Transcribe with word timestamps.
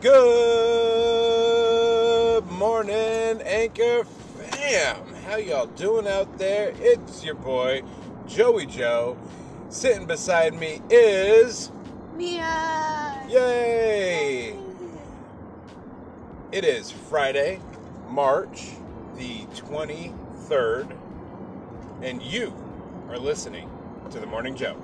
Good 0.00 0.12
morning, 2.50 3.40
Anchor 3.42 4.04
fam. 4.04 5.14
How 5.24 5.36
y'all 5.36 5.66
doing 5.66 6.06
out 6.06 6.36
there? 6.36 6.74
It's 6.78 7.24
your 7.24 7.34
boy, 7.34 7.82
Joey 8.26 8.66
Joe. 8.66 9.16
Sitting 9.70 10.06
beside 10.06 10.52
me 10.52 10.82
is. 10.90 11.72
Mia! 12.14 13.26
Yay! 13.28 14.54
It 16.52 16.64
is 16.64 16.90
Friday, 16.90 17.60
March 18.08 18.72
the 19.16 19.46
23rd, 19.54 20.94
and 22.02 22.22
you 22.22 22.52
are 23.08 23.18
listening 23.18 23.70
to 24.10 24.20
The 24.20 24.26
Morning 24.26 24.54
Joe. 24.54 24.76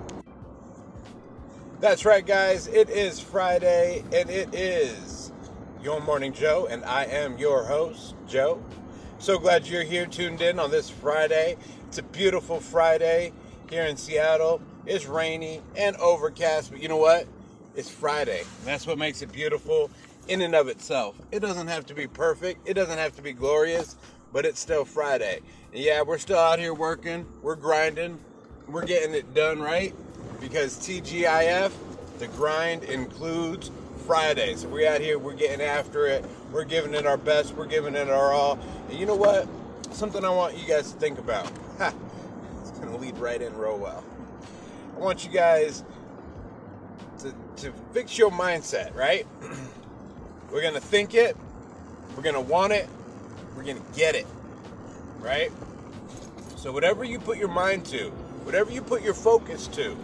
That's 1.82 2.04
right, 2.04 2.24
guys. 2.24 2.68
It 2.68 2.90
is 2.90 3.18
Friday, 3.18 4.04
and 4.12 4.30
it 4.30 4.54
is 4.54 5.32
your 5.82 6.00
Morning 6.00 6.32
Joe, 6.32 6.68
and 6.70 6.84
I 6.84 7.07
am 7.07 7.36
your 7.38 7.64
host, 7.64 8.14
Joe. 8.29 8.62
So 9.18 9.36
glad 9.36 9.66
you're 9.66 9.82
here 9.82 10.07
tuned 10.07 10.43
in 10.43 10.60
on 10.60 10.71
this 10.71 10.88
Friday. 10.88 11.57
It's 11.88 11.98
a 11.98 12.04
beautiful 12.04 12.60
Friday 12.60 13.32
here 13.68 13.82
in 13.82 13.96
Seattle. 13.96 14.62
It's 14.86 15.07
rainy 15.07 15.60
and 15.74 15.96
overcast, 15.96 16.71
but 16.71 16.80
you 16.80 16.86
know 16.86 16.98
what? 16.98 17.26
It's 17.74 17.90
Friday. 17.90 18.44
That's 18.64 18.86
what 18.86 18.96
makes 18.96 19.21
it 19.21 19.32
beautiful 19.32 19.90
in 20.29 20.40
and 20.40 20.54
of 20.54 20.68
itself. 20.68 21.16
It 21.32 21.40
doesn't 21.40 21.66
have 21.66 21.85
to 21.86 21.94
be 21.94 22.07
perfect, 22.07 22.68
it 22.68 22.74
doesn't 22.74 22.99
have 22.99 23.16
to 23.16 23.22
be 23.22 23.32
glorious, 23.32 23.96
but 24.32 24.46
it's 24.46 24.60
still 24.60 24.85
Friday. 24.85 25.40
And 25.72 25.82
yeah, 25.82 26.02
we're 26.02 26.18
still 26.18 26.38
out 26.38 26.60
here 26.60 26.74
working, 26.74 27.26
we're 27.43 27.57
grinding, 27.57 28.21
we're 28.68 28.86
getting 28.86 29.16
it 29.16 29.35
done 29.35 29.58
right 29.58 29.93
because 30.42 30.76
TGIF, 30.76 31.70
the 32.19 32.27
grind 32.27 32.82
includes 32.82 33.70
Friday. 34.06 34.56
So 34.56 34.68
we're 34.68 34.91
out 34.91 35.00
here, 35.00 35.18
we're 35.18 35.34
getting 35.34 35.64
after 35.64 36.06
it, 36.06 36.24
we're 36.50 36.64
giving 36.64 36.92
it 36.94 37.06
our 37.06 37.16
best, 37.16 37.55
we're 37.55 37.66
giving 37.66 37.94
it 37.94 38.10
our 38.10 38.32
all. 38.32 38.58
And 38.90 38.98
you 38.98 39.06
know 39.06 39.14
what? 39.14 39.46
Something 39.92 40.24
I 40.24 40.30
want 40.30 40.58
you 40.58 40.66
guys 40.66 40.92
to 40.92 40.98
think 40.98 41.18
about. 41.18 41.50
Ha, 41.78 41.90
it's 42.60 42.70
going 42.72 42.90
to 42.90 42.98
lead 42.98 43.16
right 43.16 43.40
in 43.40 43.56
real 43.56 43.78
well. 43.78 44.04
I 44.94 44.98
want 45.00 45.24
you 45.24 45.30
guys 45.30 45.82
to, 47.20 47.34
to 47.62 47.72
fix 47.94 48.18
your 48.18 48.30
mindset, 48.30 48.94
right? 48.94 49.27
we're 50.52 50.60
going 50.60 50.74
to 50.74 50.80
think 50.80 51.14
it, 51.14 51.34
we're 52.14 52.22
going 52.22 52.34
to 52.34 52.42
want 52.42 52.74
it, 52.74 52.90
we're 53.56 53.64
going 53.64 53.78
to 53.78 53.98
get 53.98 54.14
it, 54.14 54.27
right? 55.18 55.50
So 56.56 56.72
whatever 56.72 57.04
you 57.04 57.18
put 57.18 57.38
your 57.38 57.48
mind 57.48 57.86
to, 57.86 58.10
whatever 58.44 58.70
you 58.70 58.82
put 58.82 59.02
your 59.02 59.14
focus 59.14 59.66
to, 59.68 59.96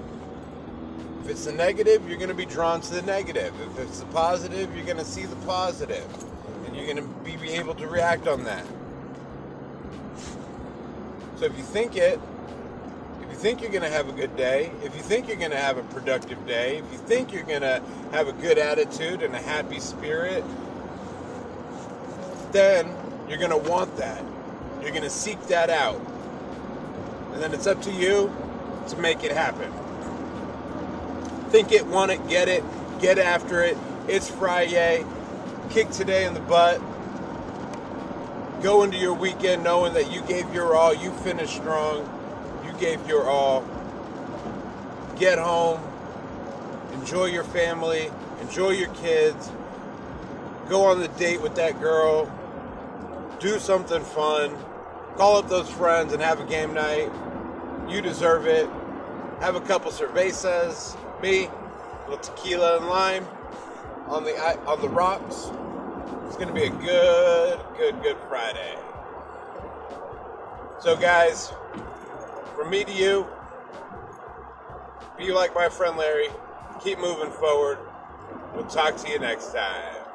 if 1.29 1.33
it's 1.37 1.47
a 1.47 1.53
negative, 1.53 2.09
you're 2.09 2.17
going 2.17 2.31
to 2.31 2.35
be 2.35 2.47
drawn 2.47 2.81
to 2.81 2.95
the 2.95 3.03
negative. 3.03 3.53
If 3.61 3.79
it's 3.81 4.01
a 4.01 4.07
positive, 4.07 4.75
you're 4.75 4.87
going 4.87 4.97
to 4.97 5.05
see 5.05 5.27
the 5.27 5.37
positive. 5.45 6.07
And 6.65 6.75
you're 6.75 6.87
going 6.87 6.97
to 6.97 7.37
be, 7.37 7.51
able 7.51 7.75
to 7.75 7.87
react 7.87 8.27
on 8.27 8.45
that. 8.45 8.65
So 11.37 11.45
if 11.45 11.55
you 11.59 11.65
think 11.65 11.97
it, 11.97 12.19
if 13.21 13.31
you 13.31 13.37
think 13.37 13.61
you're 13.61 13.71
going 13.71 13.83
to 13.83 13.91
have 13.91 14.09
a 14.09 14.13
good 14.13 14.39
day, 14.39 14.73
if 14.83 14.97
you 14.97 15.03
think 15.03 15.29
you're 15.29 15.37
going 15.37 15.51
to 15.51 15.59
have 15.59 15.77
a 15.77 15.83
productive 15.83 16.47
day, 16.47 16.79
if 16.79 16.91
you 16.93 16.99
think 16.99 17.31
you're 17.31 17.43
going 17.43 17.61
to 17.61 17.83
have 18.13 18.29
a 18.29 18.33
good 18.33 18.57
attitude 18.57 19.23
and 19.23 19.35
a 19.35 19.39
happy 19.39 19.81
spirit, 19.81 20.43
then 22.53 22.91
you're 23.29 23.37
going 23.37 23.51
to 23.51 23.71
want 23.71 23.95
that. 23.99 24.25
You're 24.81 24.93
going 24.93 25.03
to 25.03 25.11
seek 25.11 25.39
that 25.49 25.69
out. 25.69 26.01
And 27.35 27.43
then 27.43 27.53
it's 27.53 27.67
up 27.67 27.83
to 27.83 27.93
you 27.93 28.35
to 28.89 28.97
make 28.97 29.25
it 29.25 29.33
happen 29.33 29.71
think 31.51 31.73
it, 31.73 31.87
want 31.87 32.11
it, 32.11 32.27
get 32.29 32.49
it, 32.49 32.63
get 33.01 33.19
after 33.19 33.63
it. 33.63 33.77
It's 34.07 34.29
Friday. 34.29 35.05
Kick 35.71 35.91
today 35.91 36.27
in 36.27 36.35
the 36.35 36.41
butt. 36.41 36.81
Go 38.63 38.83
into 38.83 38.97
your 38.97 39.15
weekend 39.15 39.63
knowing 39.63 39.95
that 39.95 40.11
you 40.11 40.21
gave 40.23 40.53
your 40.53 40.75
all, 40.75 40.93
you 40.93 41.13
finished 41.13 41.55
strong, 41.55 42.09
you 42.65 42.73
gave 42.81 43.07
your 43.07 43.29
all. 43.29 43.65
Get 45.17 45.39
home, 45.39 45.81
enjoy 46.95 47.27
your 47.27 47.45
family, 47.45 48.11
enjoy 48.41 48.71
your 48.71 48.89
kids, 48.95 49.51
go 50.69 50.85
on 50.87 51.01
the 51.01 51.09
date 51.09 51.41
with 51.41 51.55
that 51.55 51.81
girl, 51.81 52.33
do 53.39 53.61
something 53.61 54.03
fun, 54.03 54.57
call 55.17 55.37
up 55.37 55.49
those 55.49 55.71
friends 55.71 56.13
and 56.13 56.21
have 56.21 56.41
a 56.41 56.45
game 56.45 56.75
night. 56.75 57.11
You 57.89 58.03
deserve 58.03 58.47
it. 58.47 58.69
Have 59.41 59.55
a 59.55 59.61
couple 59.61 59.93
cervezas 59.93 60.97
me, 61.21 61.45
a 61.47 62.11
little 62.11 62.19
tequila 62.19 62.79
and 62.79 62.89
lime 62.89 63.27
on 64.09 64.25
the 64.25 64.37
on 64.67 64.81
the 64.81 64.89
rocks. 64.89 65.51
It's 66.27 66.37
to 66.37 66.53
be 66.53 66.65
a 66.65 66.71
good, 66.71 67.61
good, 67.77 68.03
good 68.03 68.17
Friday. 68.29 68.77
So, 70.81 70.97
guys, 70.97 71.53
from 72.55 72.71
me 72.71 72.85
to 72.85 72.93
you, 72.93 73.27
be 75.17 75.33
like 75.33 75.55
my 75.55 75.69
friend 75.69 75.97
Larry. 75.97 76.29
Keep 76.81 77.01
moving 77.01 77.33
forward. 77.33 77.79
We'll 78.55 78.67
talk 78.67 78.97
to 78.99 79.11
you 79.11 79.19
next 79.19 79.53
time. 79.53 80.08